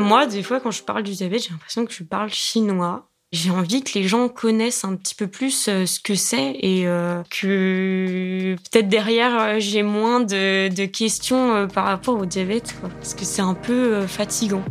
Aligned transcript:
Moi, 0.00 0.26
des 0.26 0.42
fois, 0.42 0.60
quand 0.60 0.70
je 0.70 0.82
parle 0.82 1.02
du 1.02 1.12
diabète, 1.12 1.42
j'ai 1.44 1.50
l'impression 1.50 1.84
que 1.84 1.92
je 1.92 2.02
parle 2.02 2.30
chinois. 2.30 3.06
J'ai 3.32 3.50
envie 3.50 3.84
que 3.84 3.96
les 3.96 4.08
gens 4.08 4.28
connaissent 4.28 4.84
un 4.84 4.96
petit 4.96 5.14
peu 5.14 5.28
plus 5.28 5.68
euh, 5.68 5.86
ce 5.86 6.00
que 6.00 6.16
c'est 6.16 6.56
et 6.58 6.88
euh, 6.88 7.22
que 7.30 8.56
peut-être 8.56 8.88
derrière 8.88 9.38
euh, 9.38 9.56
j'ai 9.60 9.84
moins 9.84 10.18
de, 10.18 10.66
de 10.68 10.84
questions 10.86 11.68
par 11.68 11.84
rapport 11.84 12.18
au 12.18 12.26
diabète, 12.26 12.74
parce 12.98 13.14
que 13.14 13.24
c'est 13.24 13.42
un 13.42 13.54
peu 13.54 14.04
fatigant. 14.06 14.64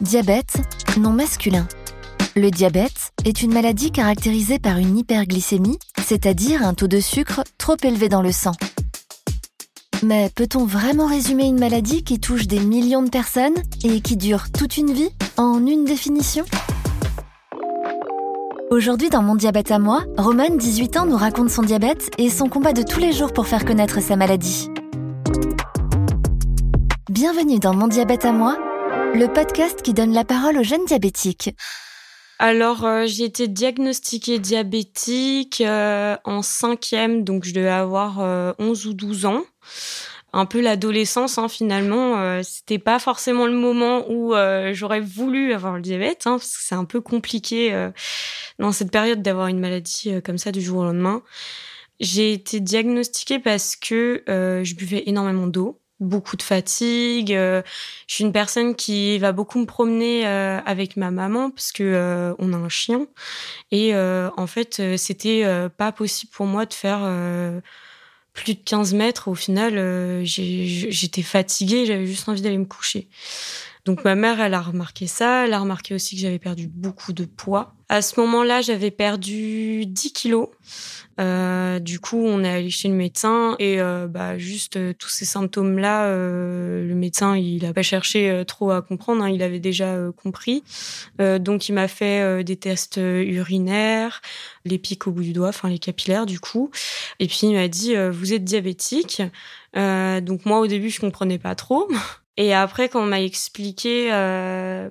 Diabète, 0.00 0.58
non 0.96 1.10
masculin. 1.10 1.66
Le 2.36 2.50
diabète 2.50 3.12
est 3.24 3.42
une 3.42 3.52
maladie 3.52 3.90
caractérisée 3.90 4.58
par 4.58 4.78
une 4.78 4.96
hyperglycémie, 4.96 5.78
c'est-à-dire 6.04 6.64
un 6.64 6.74
taux 6.74 6.88
de 6.88 7.00
sucre 7.00 7.42
trop 7.58 7.76
élevé 7.82 8.08
dans 8.08 8.22
le 8.22 8.32
sang. 8.32 8.52
Mais 10.04 10.30
peut-on 10.34 10.64
vraiment 10.64 11.06
résumer 11.06 11.44
une 11.44 11.60
maladie 11.60 12.02
qui 12.02 12.18
touche 12.18 12.48
des 12.48 12.58
millions 12.58 13.02
de 13.02 13.08
personnes 13.08 13.54
et 13.84 14.00
qui 14.00 14.16
dure 14.16 14.50
toute 14.50 14.76
une 14.76 14.92
vie 14.92 15.10
en 15.36 15.64
une 15.64 15.84
définition? 15.84 16.44
Aujourd'hui 18.72 19.10
dans 19.10 19.22
Mon 19.22 19.36
diabète 19.36 19.70
à 19.70 19.78
moi, 19.78 20.02
Roman, 20.18 20.48
18 20.56 20.96
ans, 20.96 21.06
nous 21.06 21.16
raconte 21.16 21.50
son 21.50 21.62
diabète 21.62 22.10
et 22.18 22.30
son 22.30 22.48
combat 22.48 22.72
de 22.72 22.82
tous 22.82 22.98
les 22.98 23.12
jours 23.12 23.32
pour 23.32 23.46
faire 23.46 23.64
connaître 23.64 24.02
sa 24.02 24.16
maladie. 24.16 24.70
Bienvenue 27.08 27.60
dans 27.60 27.74
Mon 27.74 27.86
diabète 27.86 28.24
à 28.24 28.32
moi, 28.32 28.58
le 29.14 29.28
podcast 29.32 29.82
qui 29.82 29.94
donne 29.94 30.12
la 30.12 30.24
parole 30.24 30.58
aux 30.58 30.64
jeunes 30.64 30.84
diabétiques. 30.84 31.54
Alors, 32.44 32.84
euh, 32.84 33.04
j'ai 33.06 33.22
été 33.22 33.46
diagnostiquée 33.46 34.40
diabétique 34.40 35.60
euh, 35.60 36.16
en 36.24 36.42
cinquième, 36.42 37.22
donc 37.22 37.44
je 37.44 37.54
devais 37.54 37.68
avoir 37.68 38.18
11 38.58 38.84
euh, 38.84 38.90
ou 38.90 38.94
12 38.94 39.26
ans. 39.26 39.44
Un 40.32 40.44
peu 40.46 40.60
l'adolescence, 40.60 41.38
hein, 41.38 41.48
finalement. 41.48 42.42
C'était 42.42 42.80
pas 42.80 42.98
forcément 42.98 43.46
le 43.46 43.52
moment 43.52 44.10
où 44.10 44.34
j'aurais 44.72 45.00
voulu 45.00 45.52
avoir 45.52 45.76
le 45.76 45.82
diabète, 45.82 46.26
hein, 46.26 46.38
parce 46.38 46.56
que 46.56 46.64
c'est 46.64 46.74
un 46.74 46.86
peu 46.86 47.00
compliqué 47.00 47.90
dans 48.58 48.72
cette 48.72 48.90
période 48.90 49.22
d'avoir 49.22 49.48
une 49.48 49.60
maladie 49.60 50.10
comme 50.24 50.38
ça 50.38 50.50
du 50.50 50.62
jour 50.62 50.80
au 50.80 50.84
lendemain. 50.84 51.22
J'ai 52.00 52.32
été 52.32 52.60
diagnostiquée 52.60 53.40
parce 53.40 53.76
que 53.76 54.24
je 54.26 54.74
buvais 54.74 55.02
énormément 55.06 55.46
d'eau 55.46 55.81
beaucoup 56.02 56.36
de 56.36 56.42
fatigue. 56.42 57.32
Euh, 57.32 57.62
je 58.06 58.14
suis 58.14 58.24
une 58.24 58.32
personne 58.32 58.74
qui 58.74 59.18
va 59.18 59.32
beaucoup 59.32 59.58
me 59.58 59.66
promener 59.66 60.26
euh, 60.26 60.60
avec 60.66 60.96
ma 60.96 61.10
maman 61.10 61.50
parce 61.50 61.72
que 61.72 61.82
euh, 61.82 62.34
on 62.38 62.52
a 62.52 62.56
un 62.56 62.68
chien 62.68 63.06
et 63.70 63.94
en 63.94 64.46
fait 64.46 64.96
c'était 64.96 65.44
pas 65.76 65.92
possible 65.92 66.32
pour 66.32 66.46
moi 66.46 66.66
de 66.66 66.74
faire 66.74 67.00
plus 68.32 68.54
de 68.54 68.60
15 68.64 68.94
mètres. 68.94 69.28
Au 69.28 69.34
final, 69.34 70.24
j'étais 70.24 71.22
fatiguée, 71.22 71.86
j'avais 71.86 72.06
juste 72.06 72.28
envie 72.28 72.42
d'aller 72.42 72.58
me 72.58 72.66
coucher. 72.66 73.08
Donc 73.84 74.04
ma 74.04 74.14
mère, 74.14 74.40
elle 74.40 74.54
a 74.54 74.60
remarqué 74.60 75.06
ça. 75.06 75.46
Elle 75.46 75.52
a 75.54 75.58
remarqué 75.58 75.94
aussi 75.94 76.14
que 76.16 76.22
j'avais 76.22 76.38
perdu 76.38 76.68
beaucoup 76.68 77.12
de 77.12 77.24
poids. 77.24 77.74
À 77.92 78.00
ce 78.00 78.18
moment-là, 78.20 78.62
j'avais 78.62 78.90
perdu 78.90 79.84
10 79.84 80.14
kilos. 80.14 80.48
Euh, 81.20 81.78
du 81.78 82.00
coup, 82.00 82.24
on 82.24 82.42
est 82.42 82.48
allé 82.48 82.70
chez 82.70 82.88
le 82.88 82.94
médecin 82.94 83.54
et 83.58 83.82
euh, 83.82 84.06
bah 84.06 84.38
juste 84.38 84.78
euh, 84.78 84.94
tous 84.98 85.10
ces 85.10 85.26
symptômes-là, 85.26 86.06
euh, 86.06 86.88
le 86.88 86.94
médecin 86.94 87.36
il 87.36 87.66
a 87.66 87.74
pas 87.74 87.82
cherché 87.82 88.44
trop 88.46 88.70
à 88.70 88.80
comprendre, 88.80 89.22
hein, 89.22 89.28
il 89.28 89.42
avait 89.42 89.60
déjà 89.60 89.94
compris. 90.16 90.64
donc 91.18 91.68
il 91.68 91.74
m'a 91.74 91.86
fait 91.86 92.42
des 92.44 92.56
tests 92.56 92.96
urinaires, 92.96 94.22
les 94.64 94.78
pics 94.78 95.06
au 95.06 95.12
bout 95.12 95.22
du 95.22 95.34
doigt, 95.34 95.50
enfin 95.50 95.68
les 95.68 95.78
capillaires 95.78 96.24
du 96.24 96.40
coup. 96.40 96.70
Et 97.20 97.26
puis 97.26 97.40
il 97.42 97.52
m'a 97.52 97.68
dit 97.68 97.94
vous 98.10 98.32
êtes 98.32 98.44
diabétique. 98.44 99.20
donc 99.74 100.46
moi 100.46 100.60
au 100.60 100.66
début 100.66 100.88
je 100.88 101.00
comprenais 101.00 101.38
pas 101.38 101.54
trop. 101.54 101.88
Et 102.36 102.54
après, 102.54 102.88
quand 102.88 103.02
on 103.02 103.06
m'a 103.06 103.20
expliqué, 103.22 104.12
euh, 104.12 104.88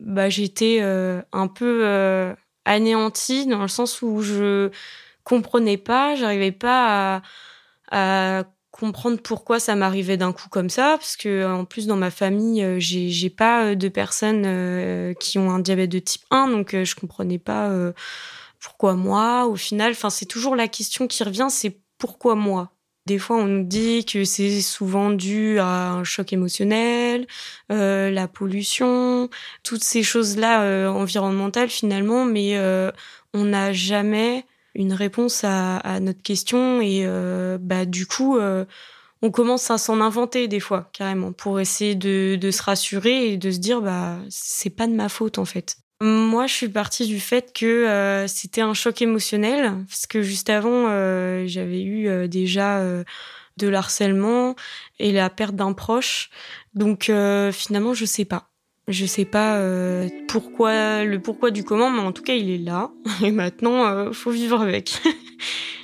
bah, 0.00 0.28
j'étais 0.28 0.78
euh, 0.80 1.20
un 1.32 1.48
peu 1.48 1.80
euh, 1.84 2.34
anéantie 2.64 3.46
dans 3.46 3.62
le 3.62 3.68
sens 3.68 4.00
où 4.02 4.20
je 4.22 4.70
comprenais 5.24 5.76
pas, 5.76 6.14
j'arrivais 6.14 6.52
pas 6.52 7.22
à, 7.90 8.44
comprendre 8.70 9.18
pourquoi 9.20 9.58
ça 9.58 9.74
m'arrivait 9.74 10.16
d'un 10.16 10.32
coup 10.32 10.48
comme 10.48 10.70
ça, 10.70 10.96
parce 10.98 11.16
que 11.16 11.44
en 11.52 11.64
plus 11.64 11.88
dans 11.88 11.96
ma 11.96 12.10
famille, 12.10 12.64
j'ai 12.78 13.30
pas 13.30 13.74
de 13.74 13.88
personnes 13.88 15.14
qui 15.18 15.38
ont 15.38 15.50
un 15.50 15.58
diabète 15.58 15.90
de 15.90 15.98
type 15.98 16.22
1, 16.30 16.48
donc 16.48 16.70
je 16.72 16.94
comprenais 16.94 17.38
pas 17.38 17.72
pourquoi 18.60 18.94
moi. 18.94 19.46
Au 19.46 19.56
final, 19.56 19.92
enfin 19.92 20.10
c'est 20.10 20.26
toujours 20.26 20.54
la 20.54 20.68
question 20.68 21.08
qui 21.08 21.24
revient, 21.24 21.48
c'est 21.50 21.80
pourquoi 21.98 22.36
moi? 22.36 22.70
Des 23.08 23.18
fois, 23.18 23.38
on 23.38 23.46
nous 23.46 23.64
dit 23.64 24.04
que 24.04 24.24
c'est 24.24 24.60
souvent 24.60 25.10
dû 25.10 25.58
à 25.58 25.92
un 25.92 26.04
choc 26.04 26.32
émotionnel, 26.34 27.26
euh, 27.72 28.10
la 28.10 28.28
pollution, 28.28 29.30
toutes 29.62 29.82
ces 29.82 30.02
choses-là 30.02 30.62
euh, 30.62 30.88
environnementales 30.88 31.70
finalement, 31.70 32.26
mais 32.26 32.58
euh, 32.58 32.92
on 33.32 33.46
n'a 33.46 33.72
jamais 33.72 34.44
une 34.74 34.92
réponse 34.92 35.42
à, 35.42 35.78
à 35.78 36.00
notre 36.00 36.22
question 36.22 36.82
et 36.82 37.04
euh, 37.06 37.56
bah 37.58 37.86
du 37.86 38.06
coup, 38.06 38.36
euh, 38.36 38.66
on 39.22 39.30
commence 39.30 39.70
à 39.70 39.78
s'en 39.78 40.00
inventer 40.02 40.46
des 40.46 40.60
fois 40.60 40.90
carrément 40.92 41.32
pour 41.32 41.60
essayer 41.60 41.94
de, 41.94 42.36
de 42.36 42.50
se 42.50 42.62
rassurer 42.62 43.32
et 43.32 43.36
de 43.38 43.50
se 43.50 43.58
dire 43.58 43.80
bah 43.80 44.18
c'est 44.28 44.70
pas 44.70 44.86
de 44.86 44.92
ma 44.94 45.08
faute 45.08 45.38
en 45.38 45.46
fait. 45.46 45.78
Moi, 46.00 46.46
je 46.46 46.54
suis 46.54 46.68
partie 46.68 47.06
du 47.06 47.18
fait 47.18 47.52
que 47.52 47.66
euh, 47.66 48.28
c'était 48.28 48.60
un 48.60 48.74
choc 48.74 49.02
émotionnel, 49.02 49.74
parce 49.88 50.06
que 50.06 50.22
juste 50.22 50.48
avant, 50.48 50.86
euh, 50.88 51.44
j'avais 51.46 51.82
eu 51.82 52.08
euh, 52.08 52.28
déjà 52.28 52.80
de 53.56 53.68
l'harcèlement 53.68 54.54
et 55.00 55.10
la 55.10 55.28
perte 55.28 55.56
d'un 55.56 55.72
proche. 55.72 56.30
Donc 56.74 57.10
finalement, 57.52 57.94
je 57.94 58.04
sais 58.04 58.24
pas. 58.24 58.50
Je 58.86 59.04
sais 59.04 59.24
pas 59.24 59.60
pourquoi 60.28 61.04
le 61.04 61.20
pourquoi 61.20 61.50
du 61.50 61.64
comment, 61.64 61.90
mais 61.90 62.00
en 62.00 62.12
tout 62.12 62.22
cas, 62.22 62.34
il 62.34 62.50
est 62.50 62.58
là. 62.58 62.90
Et 63.22 63.32
maintenant, 63.32 64.12
faut 64.12 64.30
vivre 64.30 64.60
avec. 64.60 65.02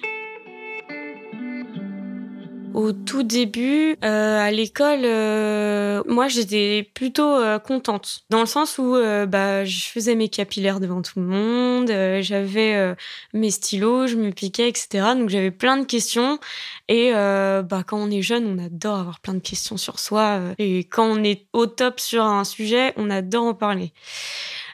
Au 2.74 2.90
tout 2.90 3.22
début, 3.22 3.96
euh, 4.02 4.40
à 4.40 4.50
l'école, 4.50 5.04
euh, 5.04 6.02
moi 6.08 6.26
j'étais 6.26 6.90
plutôt 6.92 7.36
euh, 7.36 7.60
contente, 7.60 8.24
dans 8.30 8.40
le 8.40 8.46
sens 8.46 8.78
où 8.78 8.96
bah 9.28 9.64
je 9.64 9.84
faisais 9.86 10.16
mes 10.16 10.28
capillaires 10.28 10.80
devant 10.80 11.00
tout 11.00 11.20
le 11.20 11.26
monde, 11.26 11.86
j'avais 12.20 12.96
mes 13.32 13.52
stylos, 13.52 14.08
je 14.08 14.16
me 14.16 14.32
piquais, 14.32 14.68
etc. 14.68 15.14
Donc 15.16 15.28
j'avais 15.28 15.52
plein 15.52 15.76
de 15.76 15.84
questions. 15.84 16.40
Et 16.88 17.12
bah 17.12 17.84
quand 17.86 17.98
on 17.98 18.10
est 18.10 18.22
jeune, 18.22 18.44
on 18.44 18.58
adore 18.58 18.98
avoir 18.98 19.20
plein 19.20 19.34
de 19.34 19.38
questions 19.38 19.76
sur 19.76 20.00
soi. 20.00 20.40
et 20.58 20.80
quand 20.80 21.06
on 21.06 21.22
est 21.22 21.46
au 21.52 21.66
top 21.66 22.00
sur 22.00 22.24
un 22.24 22.42
sujet, 22.42 22.92
on 22.96 23.08
adore 23.08 23.44
en 23.44 23.54
parler. 23.54 23.92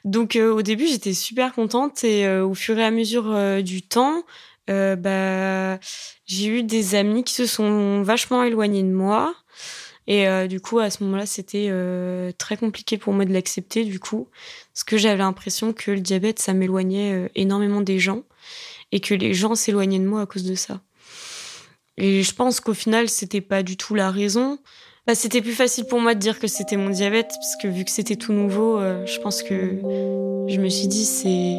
Donc 0.06 0.36
au 0.36 0.62
début, 0.62 0.86
j'étais 0.86 1.12
super 1.12 1.52
contente 1.52 2.02
et 2.02 2.26
au 2.26 2.54
fur 2.54 2.78
et 2.78 2.84
à 2.84 2.90
mesure 2.90 3.62
du 3.62 3.82
temps, 3.82 4.24
euh, 4.70 4.96
bah, 4.96 5.78
j'ai 6.26 6.46
eu 6.46 6.62
des 6.62 6.94
amis 6.94 7.24
qui 7.24 7.34
se 7.34 7.46
sont 7.46 8.02
vachement 8.02 8.42
éloignés 8.42 8.82
de 8.82 8.92
moi. 8.92 9.34
Et 10.06 10.26
euh, 10.26 10.46
du 10.46 10.60
coup, 10.60 10.78
à 10.78 10.90
ce 10.90 11.04
moment-là, 11.04 11.26
c'était 11.26 11.68
euh, 11.70 12.32
très 12.36 12.56
compliqué 12.56 12.98
pour 12.98 13.12
moi 13.12 13.24
de 13.24 13.32
l'accepter, 13.32 13.84
du 13.84 14.00
coup, 14.00 14.28
parce 14.72 14.84
que 14.84 14.96
j'avais 14.96 15.18
l'impression 15.18 15.72
que 15.72 15.90
le 15.90 16.00
diabète, 16.00 16.38
ça 16.38 16.52
m'éloignait 16.52 17.30
énormément 17.34 17.80
des 17.80 17.98
gens, 17.98 18.22
et 18.92 19.00
que 19.00 19.14
les 19.14 19.34
gens 19.34 19.54
s'éloignaient 19.54 19.98
de 19.98 20.06
moi 20.06 20.22
à 20.22 20.26
cause 20.26 20.44
de 20.44 20.54
ça. 20.54 20.80
Et 21.96 22.22
je 22.22 22.34
pense 22.34 22.60
qu'au 22.60 22.74
final, 22.74 23.08
c'était 23.08 23.40
pas 23.42 23.62
du 23.62 23.76
tout 23.76 23.94
la 23.94 24.10
raison. 24.10 24.58
Bah, 25.06 25.14
c'était 25.14 25.42
plus 25.42 25.52
facile 25.52 25.84
pour 25.84 26.00
moi 26.00 26.14
de 26.14 26.20
dire 26.20 26.40
que 26.40 26.48
c'était 26.48 26.76
mon 26.76 26.90
diabète, 26.90 27.28
parce 27.28 27.56
que 27.62 27.68
vu 27.68 27.84
que 27.84 27.90
c'était 27.90 28.16
tout 28.16 28.32
nouveau, 28.32 28.80
je 28.80 29.20
pense 29.20 29.42
que 29.42 29.78
je 30.48 30.60
me 30.60 30.68
suis 30.68 30.88
dit, 30.88 31.04
c'est, 31.04 31.58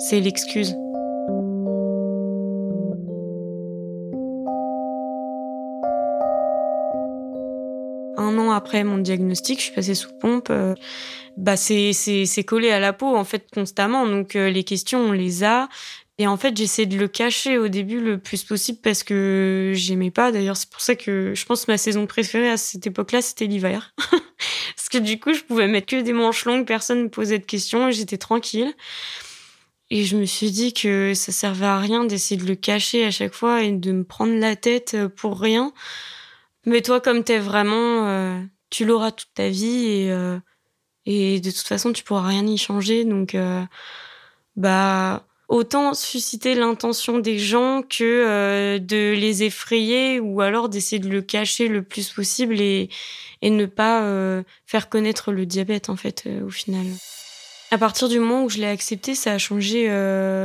c'est 0.00 0.20
l'excuse. 0.20 0.74
Après 8.68 8.84
mon 8.84 8.98
diagnostic, 8.98 9.60
je 9.60 9.64
suis 9.64 9.74
passée 9.74 9.94
sous 9.94 10.12
pompe. 10.20 10.48
Euh, 10.50 10.74
bah 11.38 11.56
c'est 11.56 12.44
collé 12.46 12.70
à 12.70 12.78
la 12.78 12.92
peau 12.92 13.16
en 13.16 13.24
fait 13.24 13.46
constamment. 13.50 14.06
Donc 14.06 14.36
euh, 14.36 14.50
les 14.50 14.62
questions 14.62 15.00
on 15.00 15.12
les 15.12 15.42
a. 15.42 15.70
Et 16.18 16.26
en 16.26 16.36
fait, 16.36 16.54
j'essaie 16.54 16.84
de 16.84 16.98
le 16.98 17.08
cacher 17.08 17.56
au 17.56 17.68
début 17.68 18.00
le 18.00 18.18
plus 18.18 18.44
possible 18.44 18.80
parce 18.82 19.04
que 19.04 19.72
j'aimais 19.74 20.10
pas. 20.10 20.32
D'ailleurs, 20.32 20.58
c'est 20.58 20.68
pour 20.68 20.82
ça 20.82 20.96
que 20.96 21.32
je 21.34 21.46
pense 21.46 21.64
que 21.64 21.70
ma 21.70 21.78
saison 21.78 22.06
préférée 22.06 22.50
à 22.50 22.58
cette 22.58 22.86
époque-là, 22.86 23.22
c'était 23.22 23.46
l'hiver. 23.46 23.94
parce 24.76 24.88
que 24.90 24.98
du 24.98 25.18
coup, 25.18 25.32
je 25.32 25.44
pouvais 25.44 25.68
mettre 25.68 25.86
que 25.86 26.02
des 26.02 26.12
manches 26.12 26.44
longues, 26.44 26.66
personne 26.66 27.04
me 27.04 27.08
posait 27.08 27.38
de 27.38 27.46
questions 27.46 27.88
et 27.88 27.92
j'étais 27.92 28.18
tranquille. 28.18 28.74
Et 29.90 30.04
je 30.04 30.16
me 30.18 30.26
suis 30.26 30.50
dit 30.50 30.74
que 30.74 31.14
ça 31.14 31.32
servait 31.32 31.66
à 31.66 31.78
rien 31.78 32.04
d'essayer 32.04 32.38
de 32.38 32.46
le 32.46 32.56
cacher 32.56 33.06
à 33.06 33.10
chaque 33.10 33.32
fois 33.32 33.62
et 33.62 33.70
de 33.70 33.92
me 33.92 34.04
prendre 34.04 34.34
la 34.34 34.56
tête 34.56 34.96
pour 35.16 35.40
rien. 35.40 35.72
Mais 36.68 36.82
toi, 36.82 37.00
comme 37.00 37.24
t'es 37.24 37.38
vraiment, 37.38 38.08
euh, 38.08 38.40
tu 38.70 38.84
l'auras 38.84 39.12
toute 39.12 39.32
ta 39.34 39.48
vie 39.48 39.86
et, 39.86 40.12
euh, 40.12 40.38
et 41.06 41.40
de 41.40 41.50
toute 41.50 41.66
façon, 41.66 41.92
tu 41.92 42.04
pourras 42.04 42.26
rien 42.26 42.46
y 42.46 42.58
changer. 42.58 43.04
Donc, 43.04 43.34
euh, 43.34 43.62
bah, 44.56 45.24
autant 45.48 45.94
susciter 45.94 46.54
l'intention 46.54 47.18
des 47.18 47.38
gens 47.38 47.82
que 47.82 48.04
euh, 48.04 48.78
de 48.78 49.14
les 49.16 49.42
effrayer 49.42 50.20
ou 50.20 50.40
alors 50.40 50.68
d'essayer 50.68 50.98
de 50.98 51.08
le 51.08 51.22
cacher 51.22 51.68
le 51.68 51.82
plus 51.82 52.10
possible 52.10 52.60
et, 52.60 52.90
et 53.40 53.50
ne 53.50 53.66
pas 53.66 54.02
euh, 54.02 54.42
faire 54.66 54.88
connaître 54.88 55.32
le 55.32 55.46
diabète 55.46 55.88
en 55.88 55.96
fait 55.96 56.24
euh, 56.26 56.44
au 56.44 56.50
final. 56.50 56.86
À 57.70 57.78
partir 57.78 58.08
du 58.08 58.18
moment 58.18 58.44
où 58.44 58.48
je 58.48 58.58
l'ai 58.58 58.66
accepté, 58.66 59.14
ça 59.14 59.32
a 59.32 59.38
changé 59.38 59.88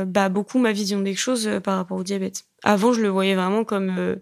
bah, 0.06 0.28
beaucoup 0.28 0.58
ma 0.58 0.72
vision 0.72 1.00
des 1.00 1.14
choses 1.14 1.48
par 1.64 1.76
rapport 1.76 1.96
au 1.96 2.02
diabète. 2.02 2.44
Avant, 2.62 2.92
je 2.92 3.00
le 3.00 3.08
voyais 3.08 3.34
vraiment 3.34 3.64
comme 3.64 4.18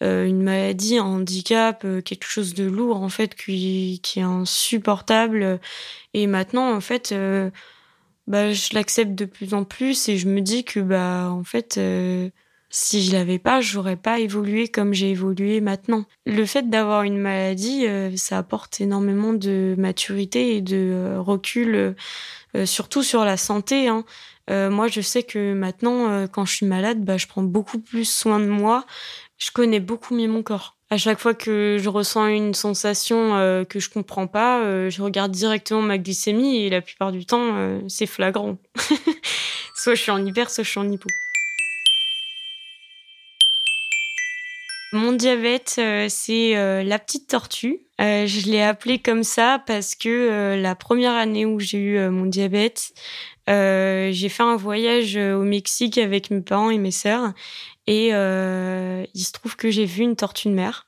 une 0.00 0.42
maladie, 0.42 0.98
un 0.98 1.04
handicap, 1.04 1.86
quelque 2.04 2.24
chose 2.26 2.54
de 2.54 2.64
lourd 2.64 3.02
en 3.02 3.08
fait 3.08 3.34
qui, 3.34 4.00
qui 4.02 4.20
est 4.20 4.22
insupportable. 4.22 5.60
Et 6.14 6.26
maintenant, 6.26 6.74
en 6.74 6.80
fait, 6.80 7.12
bah, 8.30 8.52
je 8.52 8.74
l'accepte 8.74 9.16
de 9.16 9.24
plus 9.24 9.54
en 9.54 9.64
plus 9.64 10.08
et 10.08 10.16
je 10.16 10.28
me 10.28 10.40
dis 10.40 10.62
que 10.62 10.78
bah 10.78 11.28
en 11.32 11.42
fait 11.42 11.78
euh, 11.78 12.30
si 12.68 13.02
je 13.02 13.12
l'avais 13.12 13.40
pas, 13.40 13.60
j'aurais 13.60 13.96
pas 13.96 14.20
évolué 14.20 14.68
comme 14.68 14.94
j'ai 14.94 15.10
évolué 15.10 15.60
maintenant. 15.60 16.04
Le 16.26 16.44
fait 16.44 16.70
d'avoir 16.70 17.02
une 17.02 17.18
maladie, 17.18 17.88
euh, 17.88 18.16
ça 18.16 18.38
apporte 18.38 18.80
énormément 18.80 19.32
de 19.32 19.74
maturité 19.76 20.54
et 20.54 20.60
de 20.60 20.76
euh, 20.76 21.20
recul, 21.20 21.96
surtout 22.64 23.02
sur 23.02 23.24
la 23.24 23.36
santé. 23.36 23.88
Hein. 23.88 24.04
moi, 24.48 24.86
je 24.86 25.00
sais 25.00 25.24
que 25.24 25.52
maintenant, 25.52 26.26
quand 26.28 26.44
je 26.44 26.54
suis 26.54 26.66
malade, 26.66 27.04
bah, 27.04 27.16
je 27.16 27.26
prends 27.26 27.42
beaucoup 27.42 27.78
plus 27.80 28.08
soin 28.08 28.38
de 28.38 28.46
moi. 28.46 28.86
Je 29.40 29.50
connais 29.50 29.80
beaucoup 29.80 30.14
mieux 30.14 30.28
mon 30.28 30.42
corps 30.42 30.76
à 30.90 30.96
chaque 30.96 31.20
fois 31.20 31.34
que 31.34 31.78
je 31.80 31.88
ressens 31.88 32.26
une 32.26 32.52
sensation 32.52 33.36
euh, 33.36 33.64
que 33.64 33.78
je 33.78 33.88
comprends 33.88 34.26
pas, 34.26 34.60
euh, 34.60 34.90
je 34.90 35.02
regarde 35.02 35.30
directement 35.30 35.82
ma 35.82 35.98
glycémie 35.98 36.64
et 36.64 36.70
la 36.70 36.80
plupart 36.80 37.12
du 37.12 37.24
temps, 37.24 37.56
euh, 37.56 37.80
c'est 37.88 38.06
flagrant. 38.06 38.58
soit 39.76 39.94
je 39.94 40.02
suis 40.02 40.10
en 40.10 40.24
hyper, 40.26 40.50
soit 40.50 40.64
je 40.64 40.70
suis 40.70 40.80
en 40.80 40.90
hypo. 40.90 41.08
Mon 44.92 45.12
diabète, 45.12 45.80
c'est 46.08 46.82
la 46.82 46.98
petite 46.98 47.28
tortue. 47.28 47.78
je 48.00 48.50
l'ai 48.50 48.60
appelé 48.60 48.98
comme 48.98 49.22
ça 49.22 49.62
parce 49.64 49.94
que 49.94 50.60
la 50.60 50.74
première 50.74 51.12
année 51.12 51.46
où 51.46 51.60
j'ai 51.60 51.78
eu 51.78 52.08
mon 52.08 52.26
diabète, 52.26 52.92
j'ai 53.46 54.28
fait 54.28 54.42
un 54.42 54.56
voyage 54.56 55.16
au 55.16 55.44
Mexique 55.44 55.96
avec 55.96 56.32
mes 56.32 56.40
parents 56.40 56.70
et 56.70 56.78
mes 56.78 56.90
sœurs 56.90 57.32
et 57.90 58.10
euh, 58.12 59.04
il 59.14 59.24
se 59.24 59.32
trouve 59.32 59.56
que 59.56 59.68
j'ai 59.68 59.84
vu 59.84 60.04
une 60.04 60.14
tortue 60.14 60.46
de 60.46 60.54
mer 60.54 60.86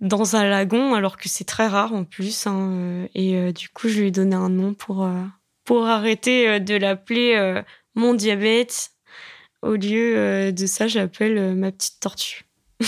dans 0.00 0.34
un 0.34 0.44
lagon, 0.44 0.94
alors 0.94 1.16
que 1.16 1.28
c'est 1.28 1.44
très 1.44 1.68
rare 1.68 1.94
en 1.94 2.02
plus. 2.02 2.48
Hein, 2.48 2.72
euh, 2.72 3.06
et 3.14 3.36
euh, 3.36 3.52
du 3.52 3.68
coup, 3.68 3.88
je 3.88 4.00
lui 4.00 4.08
ai 4.08 4.10
donné 4.10 4.34
un 4.34 4.48
nom 4.48 4.74
pour, 4.74 5.08
pour 5.64 5.86
arrêter 5.86 6.58
de 6.58 6.74
l'appeler 6.74 7.62
mon 7.94 8.14
diabète. 8.14 8.90
Au 9.62 9.74
lieu 9.74 10.50
de 10.50 10.66
ça, 10.66 10.88
j'appelle 10.88 11.54
ma 11.54 11.70
petite 11.70 12.00
tortue. 12.00 12.44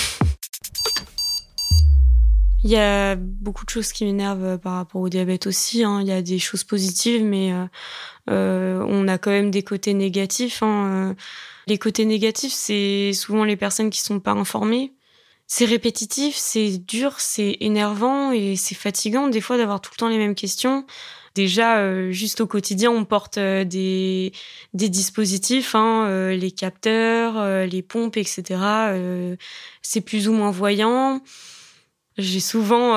Il 2.65 2.71
y 2.71 2.77
a 2.77 3.15
beaucoup 3.15 3.65
de 3.65 3.71
choses 3.71 3.93
qui 3.93 4.05
m'énervent 4.05 4.59
par 4.59 4.75
rapport 4.75 5.03
au 5.03 5.09
diabète 5.09 5.47
aussi. 5.47 5.85
Hein. 5.85 6.01
Il 6.01 6.09
y 6.09 6.13
a 6.13 6.21
des 6.23 6.41
choses 6.41 6.65
positives, 6.65 7.23
mais 7.23 7.53
on 8.27 9.07
a 9.07 9.19
quand 9.19 9.31
même 9.31 9.53
des 9.53 9.63
côtés 9.63 9.95
négatifs. 9.95 10.65
Hein. 10.65 11.15
Les 11.67 11.79
côtés 11.79 12.05
négatifs, 12.05 12.53
c'est 12.53 13.13
souvent 13.13 13.45
les 13.45 13.57
personnes 13.57 13.91
qui 13.91 14.01
sont 14.01 14.21
pas 14.21 14.33
informées. 14.33 14.93
C'est 15.47 15.65
répétitif, 15.65 16.35
c'est 16.37 16.79
dur, 16.79 17.21
c'est 17.21 17.59
énervant 17.61 18.33
et 18.33 18.57
c'est 18.57 18.75
fatigant 18.75 19.29
des 19.29 19.41
fois 19.41 19.59
d'avoir 19.59 19.81
tout 19.81 19.91
le 19.95 19.99
temps 19.99 20.09
les 20.09 20.19
mêmes 20.19 20.35
questions. 20.35 20.87
Déjà, 21.35 21.79
euh, 21.79 22.11
juste 22.11 22.43
au 22.43 22.47
quotidien, 22.47 22.91
on 22.91 23.05
porte 23.05 23.39
euh, 23.39 23.65
des, 23.65 24.33
des 24.75 24.91
dispositifs, 24.91 25.75
hein, 25.75 26.07
euh, 26.07 26.37
les 26.37 26.51
capteurs, 26.51 27.67
les 27.67 27.83
pompes, 27.83 28.17
etc. 28.17 28.61
c'est 29.81 30.03
plus 30.03 30.29
ou 30.29 30.33
moins 30.33 30.51
voyant. 30.51 31.23
J'ai 32.19 32.41
souvent 32.41 32.97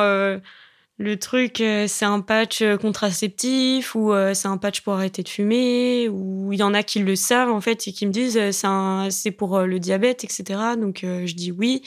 le 0.97 1.19
truc, 1.19 1.59
euh, 1.59 1.87
c'est 1.89 2.05
un 2.05 2.21
patch 2.21 2.61
euh, 2.61 2.77
contraceptif 2.77 3.95
ou 3.95 4.13
euh, 4.13 4.33
c'est 4.33 4.47
un 4.47 4.57
patch 4.57 4.79
pour 4.79 4.93
arrêter 4.93 5.23
de 5.23 5.29
fumer 5.29 6.07
ou 6.07 6.53
il 6.53 6.59
y 6.59 6.63
en 6.63 6.73
a 6.73 6.83
qui 6.83 6.99
le 6.99 7.17
savent 7.17 7.51
en 7.51 7.59
fait 7.59 7.85
et 7.87 7.91
qui 7.91 8.07
me 8.07 8.13
disent 8.13 8.39
c'est 9.09 9.31
pour 9.31 9.59
le 9.59 9.79
diabète, 9.79 10.23
etc. 10.23 10.43
Donc 10.79 10.99
je 11.03 11.33
dis 11.33 11.51
oui. 11.51 11.81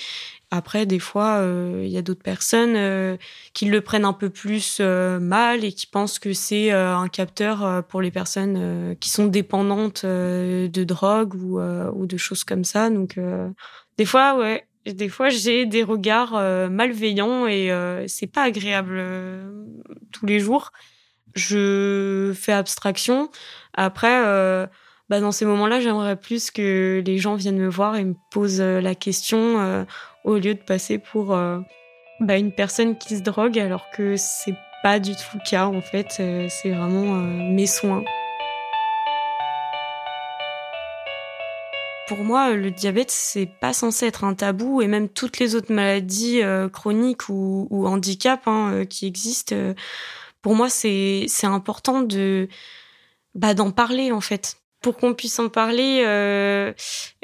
Après, 0.50 0.86
des 0.86 0.98
fois, 0.98 1.42
il 1.82 1.88
y 1.88 1.98
a 1.98 2.02
d'autres 2.02 2.22
personnes 2.22 3.18
qui 3.52 3.66
le 3.66 3.80
prennent 3.82 4.06
un 4.06 4.14
peu 4.14 4.30
plus 4.30 4.80
mal 4.80 5.62
et 5.62 5.72
qui 5.72 5.86
pensent 5.86 6.18
que 6.18 6.32
c'est 6.32 6.70
un 6.70 7.08
capteur 7.08 7.84
pour 7.88 8.00
les 8.00 8.10
personnes 8.10 8.96
qui 8.98 9.10
sont 9.10 9.26
dépendantes 9.26 10.06
de 10.06 10.84
drogue 10.84 11.34
ou, 11.34 11.60
ou 11.60 12.06
de 12.06 12.16
choses 12.16 12.44
comme 12.44 12.64
ça. 12.64 12.88
Donc 12.88 13.18
des 13.98 14.04
fois, 14.06 14.38
ouais, 14.38 14.67
des 14.92 15.08
fois, 15.08 15.28
j'ai 15.28 15.66
des 15.66 15.82
regards 15.82 16.34
euh, 16.34 16.68
malveillants 16.68 17.46
et 17.46 17.70
euh, 17.70 18.04
c'est 18.06 18.26
pas 18.26 18.42
agréable 18.42 18.96
euh, 18.96 19.64
tous 20.12 20.26
les 20.26 20.40
jours. 20.40 20.72
Je 21.34 22.32
fais 22.34 22.52
abstraction. 22.52 23.30
Après, 23.74 24.22
bah, 25.08 25.20
dans 25.20 25.30
ces 25.30 25.44
moments-là, 25.44 25.80
j'aimerais 25.80 26.16
plus 26.16 26.50
que 26.50 27.02
les 27.04 27.18
gens 27.18 27.36
viennent 27.36 27.58
me 27.58 27.68
voir 27.68 27.96
et 27.96 28.04
me 28.04 28.14
posent 28.32 28.60
la 28.60 28.94
question 28.94 29.86
au 30.24 30.34
lieu 30.34 30.54
de 30.54 30.62
passer 30.62 30.98
pour 30.98 31.28
bah, 32.20 32.36
une 32.38 32.50
personne 32.50 32.98
qui 32.98 33.16
se 33.16 33.22
drogue, 33.22 33.58
alors 33.58 33.84
que 33.90 34.16
c'est 34.16 34.56
pas 34.82 34.98
du 34.98 35.12
tout 35.12 35.36
le 35.36 35.48
cas 35.48 35.66
en 35.66 35.80
fait. 35.80 36.06
c'est 36.48 36.70
vraiment 36.70 37.14
mes 37.14 37.66
soins. 37.66 38.02
Pour 42.08 42.24
moi, 42.24 42.54
le 42.54 42.70
diabète, 42.70 43.10
c'est 43.10 43.44
pas 43.60 43.74
censé 43.74 44.06
être 44.06 44.24
un 44.24 44.32
tabou 44.32 44.80
et 44.80 44.86
même 44.86 45.10
toutes 45.10 45.38
les 45.38 45.54
autres 45.54 45.70
maladies 45.70 46.40
euh, 46.40 46.70
chroniques 46.70 47.28
ou, 47.28 47.68
ou 47.68 47.86
handicaps 47.86 48.46
hein, 48.46 48.70
euh, 48.72 48.84
qui 48.86 49.06
existent. 49.06 49.54
Euh, 49.54 49.74
pour 50.40 50.54
moi, 50.54 50.70
c'est 50.70 51.26
important 51.42 52.00
de 52.00 52.48
bah, 53.34 53.52
d'en 53.52 53.72
parler 53.72 54.10
en 54.10 54.22
fait. 54.22 54.56
Pour 54.80 54.96
qu'on 54.96 55.12
puisse 55.12 55.38
en 55.38 55.50
parler, 55.50 56.02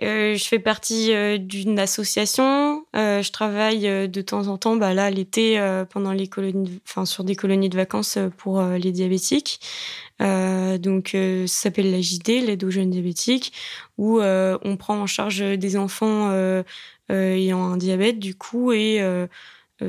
je 0.01 0.45
fais 0.47 0.59
partie 0.59 1.39
d'une 1.39 1.79
association. 1.79 2.84
Je 2.94 3.31
travaille 3.32 4.08
de 4.08 4.20
temps 4.23 4.46
en 4.46 4.56
temps, 4.56 4.76
bah 4.76 4.94
là 4.94 5.11
l'été 5.11 5.61
pendant 5.91 6.12
les 6.12 6.29
colonies, 6.29 6.81
enfin 6.87 7.05
sur 7.05 7.25
des 7.25 7.35
colonies 7.37 7.69
de 7.69 7.76
vacances 7.76 8.19
pour 8.38 8.62
les 8.62 8.93
diabétiques. 8.93 9.61
Euh, 10.23 10.79
donc, 10.79 11.14
euh, 11.14 11.46
ça 11.46 11.62
s'appelle 11.64 11.91
la 11.91 12.00
JD, 12.00 12.46
l'aide 12.46 12.64
aux 12.64 12.70
jeunes 12.70 12.91
diabétiques, 12.91 13.52
où 13.99 14.20
euh, 14.20 14.58
on 14.62 14.76
prend 14.76 15.00
en 15.00 15.06
charge 15.06 15.41
des 15.41 15.76
enfants 15.76 16.32
ayant 17.11 17.64
un 17.64 17.76
diabète, 17.76 18.19
du 18.19 18.35
coup, 18.35 18.73
et 18.73 19.00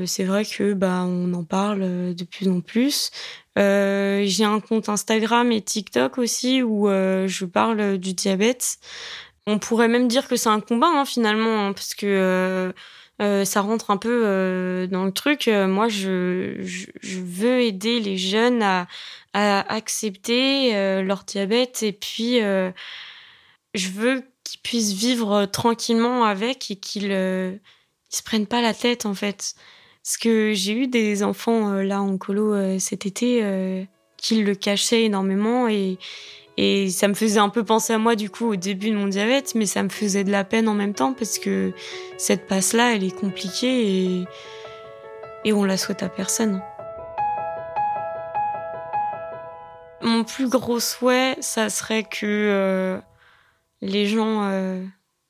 c'est 0.04 0.24
vrai 0.24 0.44
que 0.44 0.74
bah 0.74 1.04
on 1.06 1.32
en 1.32 1.44
parle 1.44 2.14
de 2.14 2.24
plus 2.24 2.48
en 2.48 2.60
plus. 2.60 3.10
J'ai 3.56 4.44
un 4.44 4.60
compte 4.60 4.88
Instagram 4.88 5.50
et 5.52 5.62
TikTok 5.62 6.18
aussi 6.18 6.62
où 6.62 6.88
je 6.88 7.44
parle 7.44 7.98
du 7.98 8.12
diabète. 8.12 8.78
On 9.46 9.58
pourrait 9.58 9.88
même 9.88 10.08
dire 10.08 10.28
que 10.28 10.36
c'est 10.36 10.48
un 10.48 10.60
combat 10.60 10.88
hein, 10.88 11.04
finalement, 11.04 11.66
hein, 11.66 11.72
parce 11.72 11.94
que 11.94 12.72
ça 13.18 13.60
rentre 13.60 13.90
un 13.90 13.96
peu 13.96 14.88
dans 14.90 15.04
le 15.04 15.12
truc. 15.12 15.48
moi, 15.48 15.88
je, 15.88 16.60
veux 17.02 17.60
aider 17.62 18.00
les 18.00 18.16
jeunes 18.16 18.62
à, 18.62 18.86
accepter 19.36 20.74
euh, 20.74 21.02
leur 21.02 21.24
diabète 21.24 21.82
et 21.82 21.92
puis 21.92 22.40
euh, 22.42 22.70
je 23.74 23.88
veux 23.88 24.24
qu'ils 24.44 24.60
puissent 24.60 24.92
vivre 24.92 25.44
tranquillement 25.46 26.24
avec 26.24 26.70
et 26.70 26.76
qu'ils 26.76 27.12
euh, 27.12 27.54
se 28.08 28.22
prennent 28.22 28.46
pas 28.46 28.62
la 28.62 28.72
tête 28.72 29.04
en 29.04 29.14
fait. 29.14 29.54
Parce 30.02 30.16
que 30.16 30.52
j'ai 30.54 30.72
eu 30.72 30.86
des 30.86 31.22
enfants 31.22 31.72
là 31.74 32.00
en 32.00 32.16
colo 32.16 32.78
cet 32.78 33.06
été 33.06 33.88
qui 34.16 34.40
le 34.40 34.54
cachaient 34.54 35.02
énormément 35.02 35.66
et, 35.66 35.98
et 36.56 36.88
ça 36.90 37.08
me 37.08 37.14
faisait 37.14 37.38
un 37.38 37.50
peu 37.50 37.64
penser 37.64 37.92
à 37.92 37.98
moi 37.98 38.16
du 38.16 38.30
coup 38.30 38.46
au 38.52 38.56
début 38.56 38.90
de 38.90 38.96
mon 38.96 39.08
diabète, 39.08 39.54
mais 39.54 39.66
ça 39.66 39.82
me 39.82 39.88
faisait 39.88 40.24
de 40.24 40.30
la 40.30 40.44
peine 40.44 40.68
en 40.68 40.74
même 40.74 40.94
temps 40.94 41.12
parce 41.12 41.38
que 41.38 41.72
cette 42.16 42.46
passe-là, 42.46 42.94
elle 42.94 43.04
est 43.04 43.16
compliquée 43.16 44.04
et, 44.04 44.24
et 45.44 45.52
on 45.52 45.64
la 45.64 45.76
souhaite 45.76 46.02
à 46.02 46.08
personne. 46.08 46.62
Mon 50.02 50.24
plus 50.24 50.48
gros 50.48 50.80
souhait, 50.80 51.36
ça 51.40 51.68
serait 51.68 52.04
que 52.04 52.24
euh, 52.24 53.00
les 53.82 54.06
gens, 54.06 54.44
euh, 54.44 54.82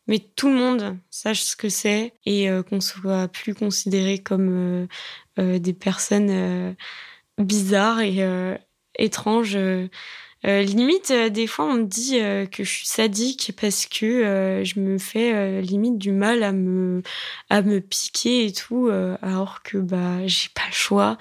mais 0.06 0.18
tout 0.18 0.48
le 0.48 0.54
monde, 0.54 0.98
sache 1.10 1.42
ce 1.42 1.56
que 1.56 1.68
c'est 1.68 2.12
et 2.24 2.50
euh, 2.50 2.62
qu'on 2.62 2.80
soit 2.80 3.26
plus 3.28 3.54
considérés 3.54 4.18
comme 4.18 4.86
des 5.38 5.72
personnes 5.72 6.76
bizarres 7.38 8.00
et 8.00 8.58
étranges. 8.98 9.58
Limite, 10.46 11.12
des 11.12 11.46
fois, 11.46 11.66
on 11.66 11.74
me 11.74 11.84
dit 11.84 12.18
que 12.50 12.64
je 12.64 12.70
suis 12.70 12.86
sadique 12.86 13.52
parce 13.60 13.86
que 13.86 14.62
je 14.64 14.80
me 14.80 14.98
fais 14.98 15.60
limite 15.60 15.98
du 15.98 16.12
mal 16.12 16.42
à 16.42 16.52
me 16.52 17.02
à 17.50 17.62
me 17.62 17.80
piquer 17.80 18.46
et 18.46 18.52
tout, 18.52 18.88
alors 19.22 19.62
que 19.62 19.78
bah 19.78 20.26
j'ai 20.26 20.48
pas 20.54 20.66
le 20.68 20.74
choix. 20.74 21.18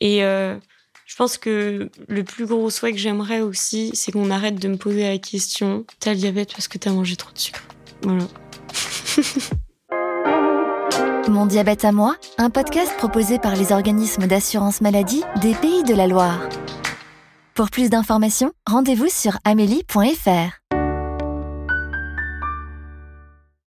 Et 0.00 0.20
Je 0.20 1.16
pense 1.18 1.36
que 1.36 1.90
le 2.08 2.24
plus 2.24 2.46
gros 2.46 2.70
souhait 2.70 2.92
que 2.92 2.98
j'aimerais 2.98 3.42
aussi, 3.42 3.90
c'est 3.92 4.12
qu'on 4.12 4.30
arrête 4.30 4.54
de 4.54 4.68
me 4.68 4.76
poser 4.76 5.02
la 5.02 5.18
question 5.18 5.84
T'as 6.00 6.12
le 6.12 6.16
diabète 6.16 6.52
parce 6.52 6.68
que 6.68 6.78
t'as 6.78 6.90
mangé 6.90 7.16
trop 7.16 7.30
de 7.32 7.38
sucre? 7.38 7.62
Voilà. 8.02 8.24
Mon 11.28 11.46
diabète 11.46 11.84
à 11.84 11.92
moi, 11.92 12.16
un 12.38 12.50
podcast 12.50 12.96
proposé 12.96 13.38
par 13.38 13.56
les 13.56 13.72
organismes 13.72 14.26
d'assurance 14.26 14.80
maladie 14.80 15.22
des 15.40 15.54
pays 15.54 15.84
de 15.84 15.94
la 15.94 16.06
Loire. 16.06 16.48
Pour 17.54 17.68
plus 17.70 17.90
d'informations, 17.90 18.52
rendez-vous 18.66 19.08
sur 19.08 19.38
amélie.fr. 19.44 20.61